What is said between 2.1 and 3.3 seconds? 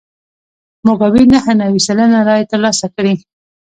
رایې ترلاسه کړې.